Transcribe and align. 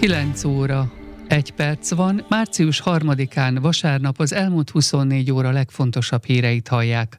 9 0.00 0.44
óra, 0.44 0.92
egy 1.28 1.50
perc 1.50 1.94
van, 1.94 2.24
március 2.28 2.82
3-án 2.84 3.58
vasárnap 3.60 4.20
az 4.20 4.32
elmúlt 4.32 4.70
24 4.70 5.30
óra 5.30 5.50
legfontosabb 5.50 6.24
híreit 6.24 6.68
hallják. 6.68 7.18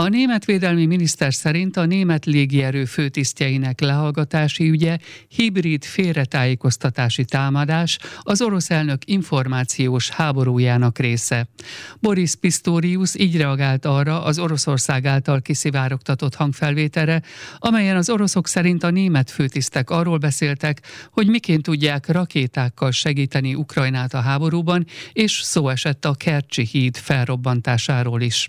A 0.00 0.08
német 0.08 0.44
védelmi 0.44 0.86
miniszter 0.86 1.34
szerint 1.34 1.76
a 1.76 1.84
német 1.84 2.24
légierő 2.26 2.84
főtisztjeinek 2.84 3.80
lehallgatási 3.80 4.68
ügye 4.68 4.98
hibrid 5.28 5.84
félretájékoztatási 5.84 7.24
támadás 7.24 7.98
az 8.20 8.42
orosz 8.42 8.70
elnök 8.70 9.02
információs 9.04 10.10
háborújának 10.10 10.98
része. 10.98 11.48
Boris 12.00 12.34
Pistorius 12.34 13.14
így 13.14 13.36
reagált 13.36 13.84
arra 13.84 14.24
az 14.24 14.38
Oroszország 14.38 15.06
által 15.06 15.40
kiszivárogtatott 15.40 16.34
hangfelvételre, 16.34 17.22
amelyen 17.58 17.96
az 17.96 18.10
oroszok 18.10 18.46
szerint 18.46 18.82
a 18.82 18.90
német 18.90 19.30
főtisztek 19.30 19.90
arról 19.90 20.18
beszéltek, 20.18 20.80
hogy 21.10 21.28
miként 21.28 21.62
tudják 21.62 22.08
rakétákkal 22.08 22.90
segíteni 22.90 23.54
Ukrajnát 23.54 24.14
a 24.14 24.20
háborúban, 24.20 24.86
és 25.12 25.40
szó 25.42 25.68
esett 25.68 26.04
a 26.04 26.14
Kercsi 26.14 26.64
híd 26.64 26.96
felrobbantásáról 26.96 28.20
is. 28.20 28.46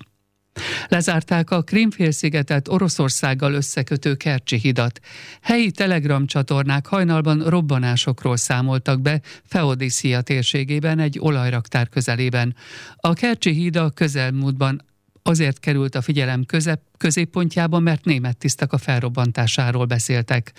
Lezárták 0.88 1.52
a 1.52 1.62
Krimfélszigetet 1.62 2.68
Oroszországgal 2.68 3.54
összekötő 3.54 4.16
Kercsi 4.16 4.58
hidat. 4.58 5.00
Helyi 5.42 5.72
telegram 5.72 6.26
csatornák 6.26 6.86
hajnalban 6.86 7.44
robbanásokról 7.48 8.38
számoltak 8.38 9.02
be 9.02 9.22
Feodicea 9.46 10.22
térségében 10.22 11.00
egy 11.00 11.20
olajraktár 11.20 11.90
közelében. 11.90 12.56
A 12.96 13.14
Kercsi 13.14 13.52
híd 13.52 13.76
a 13.76 13.90
közelmúltban 13.90 14.88
azért 15.30 15.60
került 15.60 15.96
a 15.96 16.02
figyelem 16.02 16.44
közep, 16.46 16.82
középpontjába, 16.98 17.80
mert 17.80 18.06
német 18.06 18.38
tisztek 18.38 18.74
a 18.74 18.78
felrobbantásáról 18.78 19.86
beszéltek. 19.86 20.52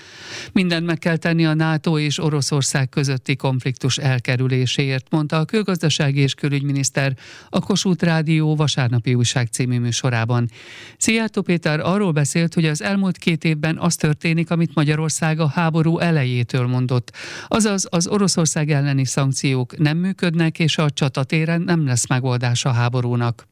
Mindent 0.52 0.86
meg 0.86 0.98
kell 0.98 1.16
tenni 1.16 1.46
a 1.46 1.54
NATO 1.54 1.98
és 1.98 2.18
Oroszország 2.18 2.88
közötti 2.88 3.36
konfliktus 3.36 3.98
elkerüléséért, 3.98 5.06
mondta 5.10 5.38
a 5.38 5.44
külgazdasági 5.44 6.20
és 6.20 6.34
külügyminiszter 6.34 7.16
a 7.48 7.60
Kossuth 7.60 8.04
Rádió 8.04 8.56
vasárnapi 8.56 9.14
újság 9.14 9.46
című 9.46 9.78
műsorában. 9.78 10.50
Szijjártó 10.98 11.42
Péter 11.42 11.80
arról 11.80 12.12
beszélt, 12.12 12.54
hogy 12.54 12.64
az 12.64 12.82
elmúlt 12.82 13.18
két 13.18 13.44
évben 13.44 13.78
az 13.78 13.96
történik, 13.96 14.50
amit 14.50 14.74
Magyarország 14.74 15.40
a 15.40 15.48
háború 15.48 15.98
elejétől 15.98 16.66
mondott. 16.66 17.12
Azaz 17.48 17.86
az 17.90 18.06
Oroszország 18.06 18.70
elleni 18.70 19.04
szankciók 19.04 19.78
nem 19.78 19.98
működnek, 19.98 20.58
és 20.58 20.78
a 20.78 20.90
csatatéren 20.90 21.60
nem 21.60 21.86
lesz 21.86 22.06
megoldás 22.06 22.64
a 22.64 22.70
háborúnak. 22.72 23.48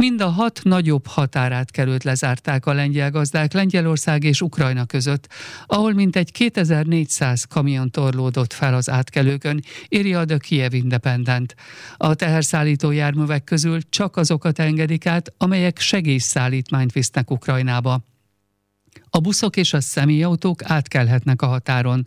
Mind 0.00 0.20
a 0.20 0.28
hat 0.28 0.60
nagyobb 0.62 1.06
határátkelőt 1.06 2.04
lezárták 2.04 2.66
a 2.66 2.72
lengyel 2.72 3.10
gazdák 3.10 3.52
Lengyelország 3.52 4.24
és 4.24 4.40
Ukrajna 4.40 4.84
között, 4.84 5.26
ahol 5.66 5.92
mintegy 5.92 6.32
2400 6.32 7.44
kamion 7.44 7.90
torlódott 7.90 8.52
fel 8.52 8.74
az 8.74 8.90
átkelőkön, 8.90 9.60
írja 9.88 10.20
a 10.20 10.36
Kiev 10.36 10.74
Independent. 10.74 11.54
A 11.96 12.14
teherszállító 12.14 12.90
járművek 12.90 13.44
közül 13.44 13.80
csak 13.88 14.16
azokat 14.16 14.58
engedik 14.58 15.06
át, 15.06 15.32
amelyek 15.36 15.78
segélyszállítmányt 15.78 16.92
visznek 16.92 17.30
Ukrajnába. 17.30 18.04
A 19.10 19.18
buszok 19.18 19.56
és 19.56 19.72
a 19.72 19.80
személyautók 19.80 20.62
átkelhetnek 20.64 21.42
a 21.42 21.46
határon. 21.46 22.06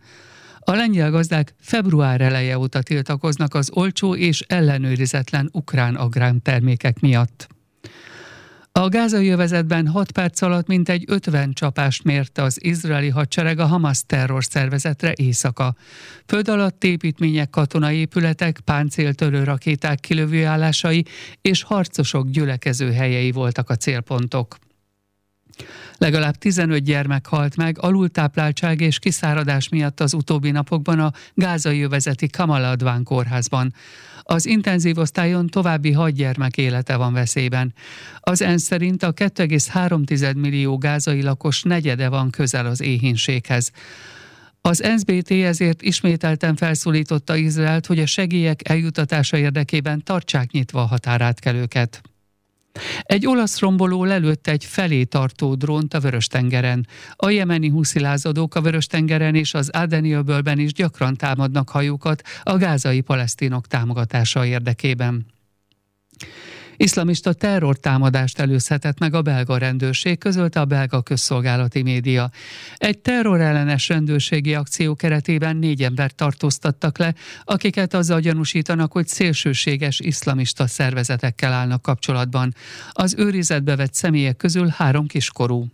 A 0.59 0.71
lengyel 0.71 1.11
gazdák 1.11 1.55
február 1.59 2.21
eleje 2.21 2.57
óta 2.57 2.81
tiltakoznak 2.81 3.53
az 3.53 3.69
olcsó 3.73 4.15
és 4.15 4.41
ellenőrizetlen 4.41 5.49
ukrán 5.51 5.95
agrártermékek 5.95 6.99
miatt. 6.99 7.53
A 8.79 8.87
gázai 8.87 9.29
övezetben 9.29 9.87
6 9.87 10.11
perc 10.11 10.41
alatt 10.41 10.67
mintegy 10.67 11.03
50 11.07 11.53
csapást 11.53 12.03
mérte 12.03 12.41
az 12.41 12.63
izraeli 12.63 13.09
hadsereg 13.09 13.59
a 13.59 13.65
Hamas 13.65 14.03
terror 14.05 14.43
szervezetre 14.43 15.13
éjszaka. 15.15 15.75
Föld 16.25 16.49
alatt 16.49 16.83
építmények, 16.83 17.49
katonai 17.49 17.97
épületek, 17.97 18.59
páncéltörő 18.59 19.43
rakéták 19.43 19.99
kilövőállásai 19.99 21.05
és 21.41 21.63
harcosok 21.63 22.29
gyülekező 22.29 22.91
helyei 22.91 23.31
voltak 23.31 23.69
a 23.69 23.75
célpontok. 23.75 24.57
Legalább 26.03 26.35
15 26.35 26.83
gyermek 26.83 27.25
halt 27.25 27.55
meg 27.55 27.77
alultápláltság 27.79 28.81
és 28.81 28.99
kiszáradás 28.99 29.69
miatt 29.69 29.99
az 29.99 30.13
utóbbi 30.13 30.51
napokban 30.51 30.99
a 30.99 31.11
gázai 31.33 31.81
övezeti 31.81 32.27
Kamal 32.27 32.63
Adván 32.63 33.03
kórházban. 33.03 33.73
Az 34.23 34.45
intenzív 34.45 34.97
osztályon 34.97 35.47
további 35.47 35.91
hat 35.91 36.11
gyermek 36.11 36.57
élete 36.57 36.95
van 36.95 37.13
veszélyben. 37.13 37.73
Az 38.19 38.41
ENSZ 38.41 38.63
szerint 38.63 39.03
a 39.03 39.13
2,3 39.13 40.35
millió 40.35 40.77
gázai 40.77 41.21
lakos 41.21 41.61
negyede 41.61 42.09
van 42.09 42.29
közel 42.29 42.65
az 42.65 42.81
éhínséghez. 42.81 43.71
Az 44.61 44.83
NSBT 44.95 45.31
ezért 45.31 45.81
ismételten 45.81 46.55
felszólította 46.55 47.35
Izraelt, 47.35 47.85
hogy 47.85 47.99
a 47.99 48.05
segélyek 48.05 48.69
eljutatása 48.69 49.37
érdekében 49.37 50.03
tartsák 50.03 50.51
nyitva 50.51 50.81
a 50.81 50.85
határátkelőket. 50.85 52.01
Egy 53.01 53.27
olasz 53.27 53.59
romboló 53.59 54.03
lelőtt 54.03 54.47
egy 54.47 54.65
felé 54.65 55.03
tartó 55.03 55.55
drónt 55.55 55.93
a 55.93 55.99
Vörös-tengeren. 55.99 56.87
A 57.15 57.29
jemeni 57.29 57.69
huszilázadók 57.69 58.55
a 58.55 58.61
Vörös-tengeren 58.61 59.35
és 59.35 59.53
az 59.53 59.69
Adeniöbölben 59.69 60.59
is 60.59 60.73
gyakran 60.73 61.15
támadnak 61.15 61.69
hajókat 61.69 62.21
a 62.43 62.57
gázai 62.57 63.01
palesztinok 63.01 63.67
támogatása 63.67 64.45
érdekében. 64.45 65.32
Iszlamista 66.83 67.33
terrortámadást 67.33 68.39
előzhetett 68.39 68.99
meg 68.99 69.13
a 69.13 69.21
belga 69.21 69.57
rendőrség, 69.57 70.17
közölte 70.17 70.59
a 70.59 70.65
belga 70.65 71.01
közszolgálati 71.01 71.81
média. 71.81 72.29
Egy 72.75 72.99
terrorellenes 72.99 73.87
rendőrségi 73.87 74.53
akció 74.53 74.95
keretében 74.95 75.55
négy 75.55 75.83
embert 75.83 76.15
tartóztattak 76.15 76.97
le, 76.97 77.13
akiket 77.43 77.93
azzal 77.93 78.19
gyanúsítanak, 78.19 78.91
hogy 78.91 79.07
szélsőséges 79.07 79.99
iszlamista 79.99 80.67
szervezetekkel 80.67 81.53
állnak 81.53 81.81
kapcsolatban. 81.81 82.53
Az 82.91 83.15
őrizetbe 83.17 83.75
vett 83.75 83.93
személyek 83.93 84.37
közül 84.37 84.67
három 84.67 85.07
kiskorú. 85.07 85.65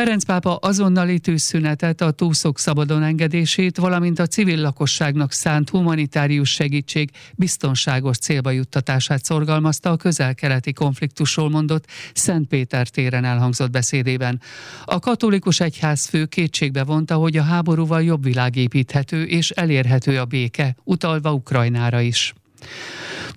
Ferenc 0.00 0.24
pápa 0.24 0.56
azonnali 0.56 1.18
tűzszünetet, 1.18 2.00
a 2.00 2.10
túszok 2.10 2.58
szabadon 2.58 3.02
engedését, 3.02 3.76
valamint 3.76 4.18
a 4.18 4.26
civil 4.26 4.60
lakosságnak 4.60 5.32
szánt 5.32 5.70
humanitárius 5.70 6.50
segítség 6.50 7.10
biztonságos 7.36 8.16
célba 8.16 8.50
juttatását 8.50 9.24
szorgalmazta 9.24 9.90
a 9.90 9.96
közel-keleti 9.96 10.72
konfliktusról 10.72 11.50
mondott 11.50 11.86
Szent 12.14 12.48
Péter 12.48 12.88
téren 12.88 13.24
elhangzott 13.24 13.70
beszédében. 13.70 14.40
A 14.84 14.98
katolikus 14.98 15.60
egyház 15.60 16.06
fő 16.06 16.24
kétségbe 16.24 16.84
vonta, 16.84 17.14
hogy 17.14 17.36
a 17.36 17.42
háborúval 17.42 18.02
jobb 18.02 18.22
világ 18.22 18.56
építhető 18.56 19.24
és 19.24 19.50
elérhető 19.50 20.18
a 20.18 20.24
béke, 20.24 20.76
utalva 20.84 21.32
Ukrajnára 21.32 22.00
is. 22.00 22.34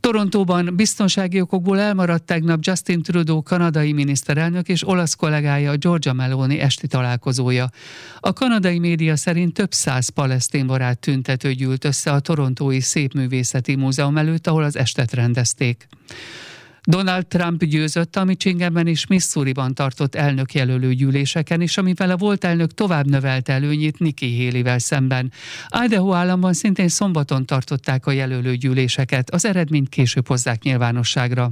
Torontóban 0.03 0.75
biztonsági 0.75 1.41
okokból 1.41 1.79
elmaradt 1.79 2.23
tegnap 2.23 2.59
Justin 2.61 3.01
Trudeau 3.01 3.41
kanadai 3.41 3.93
miniszterelnök 3.93 4.69
és 4.69 4.87
olasz 4.87 5.13
kollégája 5.13 5.75
Georgia 5.77 6.13
Meloni 6.13 6.59
esti 6.59 6.87
találkozója. 6.87 7.69
A 8.19 8.33
kanadai 8.33 8.79
média 8.79 9.15
szerint 9.15 9.53
több 9.53 9.71
száz 9.71 10.09
palesztén 10.09 10.67
barát 10.67 10.99
tüntető 10.99 11.53
gyűlt 11.53 11.85
össze 11.85 12.11
a 12.11 12.19
Torontói 12.19 12.79
Szépművészeti 12.79 13.75
Múzeum 13.75 14.17
előtt, 14.17 14.47
ahol 14.47 14.63
az 14.63 14.77
estet 14.77 15.13
rendezték. 15.13 15.87
Donald 16.85 17.27
Trump 17.27 17.63
győzött 17.63 18.15
a 18.15 18.23
Michiganben 18.23 18.87
és 18.87 19.07
Missouriban 19.07 19.73
tartott 19.73 20.15
elnökjelölő 20.15 20.93
gyűléseken 20.93 21.61
is, 21.61 21.77
amivel 21.77 22.09
a 22.09 22.17
volt 22.17 22.43
elnök 22.43 22.73
tovább 22.73 23.09
növelt 23.09 23.49
előnyét 23.49 23.99
Nikki 23.99 24.45
Haley-vel 24.45 24.79
szemben. 24.79 25.31
Idaho 25.83 26.13
államban 26.13 26.53
szintén 26.53 26.87
szombaton 26.87 27.45
tartották 27.45 28.05
a 28.05 28.11
jelölő 28.11 28.55
gyűléseket, 28.55 29.29
az 29.29 29.45
eredményt 29.45 29.89
később 29.89 30.27
hozzák 30.27 30.63
nyilvánosságra. 30.63 31.51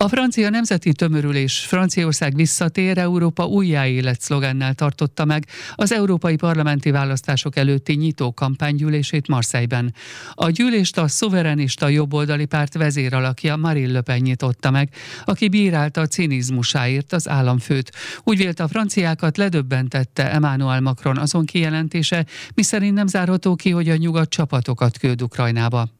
A 0.00 0.08
francia 0.08 0.50
nemzeti 0.50 0.92
tömörülés 0.92 1.58
Franciaország 1.58 2.34
visszatér, 2.34 2.98
Európa 2.98 3.46
újjáélet 3.46 4.20
szlogennel 4.20 4.74
tartotta 4.74 5.24
meg 5.24 5.46
az 5.74 5.92
európai 5.92 6.36
parlamenti 6.36 6.90
választások 6.90 7.56
előtti 7.56 7.94
nyitó 7.94 8.32
kampánygyűlését 8.32 9.28
Marseille-ben. 9.28 9.94
A 10.34 10.50
gyűlést 10.50 10.98
a 10.98 11.08
szuverenista 11.08 11.88
jobboldali 11.88 12.44
párt 12.44 12.74
vezéralakja 12.74 13.56
Marine 13.56 13.92
Le 13.92 14.00
Pen 14.00 14.20
nyitotta 14.20 14.70
meg, 14.70 14.94
aki 15.24 15.48
bírálta 15.48 16.00
a 16.00 16.06
cinizmusáért 16.06 17.12
az 17.12 17.28
államfőt. 17.28 17.92
Úgy 18.24 18.36
vélt 18.36 18.60
a 18.60 18.68
franciákat 18.68 19.36
ledöbbentette 19.36 20.32
Emmanuel 20.32 20.80
Macron 20.80 21.18
azon 21.18 21.44
kijelentése, 21.44 22.26
miszerint 22.54 22.94
nem 22.94 23.06
zárható 23.06 23.54
ki, 23.54 23.70
hogy 23.70 23.88
a 23.88 23.96
nyugat 23.96 24.28
csapatokat 24.28 24.98
küld 24.98 25.22
Ukrajnába. 25.22 25.97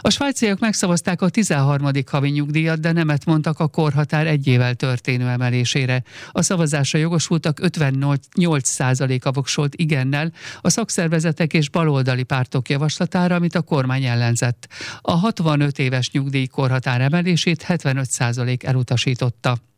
A 0.00 0.10
svájciak 0.10 0.58
megszavazták 0.58 1.22
a 1.22 1.28
13. 1.28 1.90
havi 2.06 2.28
nyugdíjat, 2.28 2.80
de 2.80 2.92
nemet 2.92 3.24
mondtak 3.24 3.60
a 3.60 3.68
korhatár 3.68 4.26
egy 4.26 4.46
évvel 4.46 4.74
történő 4.74 5.28
emelésére. 5.28 6.02
A 6.30 6.42
szavazásra 6.42 6.98
jogosultak 6.98 7.58
58%-a 7.62 9.32
voksolt 9.32 9.74
igennel 9.74 10.32
a 10.60 10.70
szakszervezetek 10.70 11.52
és 11.52 11.68
baloldali 11.68 12.22
pártok 12.22 12.68
javaslatára, 12.68 13.34
amit 13.34 13.54
a 13.54 13.62
kormány 13.62 14.04
ellenzett. 14.04 14.68
A 15.00 15.12
65 15.12 15.78
éves 15.78 16.10
nyugdíj 16.10 16.46
korhatár 16.46 17.00
emelését 17.00 17.64
75% 17.68 18.64
elutasította. 18.64 19.71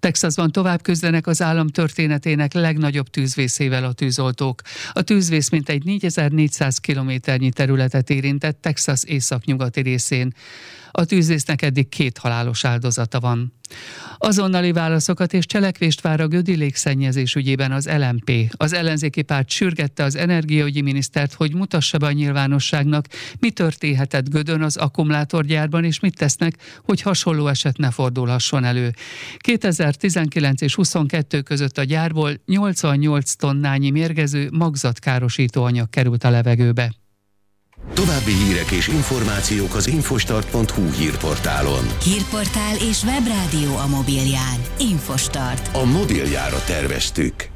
Texasban 0.00 0.52
tovább 0.52 0.82
küzdenek 0.82 1.26
az 1.26 1.42
állam 1.42 1.68
történetének 1.68 2.52
legnagyobb 2.52 3.08
tűzvészével 3.08 3.84
a 3.84 3.92
tűzoltók. 3.92 4.62
A 4.92 5.02
tűzvész 5.02 5.48
mintegy 5.48 5.84
4400 5.84 6.78
kilométernyi 6.78 7.50
területet 7.50 8.10
érintett 8.10 8.60
Texas 8.60 9.04
északnyugati 9.04 9.80
részén. 9.80 10.34
A 10.90 11.04
tűzvésznek 11.04 11.62
eddig 11.62 11.88
két 11.88 12.18
halálos 12.18 12.64
áldozata 12.64 13.20
van. 13.20 13.52
Azonnali 14.18 14.72
válaszokat 14.72 15.32
és 15.32 15.46
cselekvést 15.46 16.00
vár 16.00 16.20
a 16.20 16.28
Gödi 16.28 16.56
légszennyezés 16.56 17.34
ügyében 17.34 17.72
az 17.72 17.88
LMP. 17.88 18.54
Az 18.56 18.72
ellenzéki 18.72 19.22
párt 19.22 19.50
sürgette 19.50 20.04
az 20.04 20.16
energiaügyi 20.16 20.80
minisztert, 20.80 21.32
hogy 21.32 21.54
mutassa 21.54 21.98
be 21.98 22.06
a 22.06 22.12
nyilvánosságnak, 22.12 23.06
mi 23.38 23.50
történhetett 23.50 24.28
Gödön 24.28 24.62
az 24.62 24.76
akkumulátorgyárban, 24.76 25.84
és 25.84 26.00
mit 26.00 26.16
tesznek, 26.16 26.54
hogy 26.84 27.00
hasonló 27.00 27.46
eset 27.46 27.76
ne 27.76 27.90
fordulhasson 27.90 28.64
elő. 28.64 28.90
2019 29.36 30.60
és 30.60 30.74
22 30.74 31.40
között 31.40 31.78
a 31.78 31.84
gyárból 31.84 32.32
88 32.46 33.34
tonnányi 33.34 33.90
mérgező 33.90 34.48
magzatkárosító 34.52 35.64
anyag 35.64 35.90
került 35.90 36.24
a 36.24 36.30
levegőbe. 36.30 36.92
További 37.94 38.32
hírek 38.32 38.70
és 38.70 38.88
információk 38.88 39.74
az 39.74 39.86
infostart.hu 39.86 40.90
hírportálon. 40.92 41.86
Hírportál 42.02 42.76
és 42.90 43.02
webrádió 43.02 43.76
a 43.76 43.86
mobilján. 43.86 44.60
Infostart. 44.78 45.76
A 45.76 45.84
mobiljára 45.84 46.62
terveztük. 46.66 47.50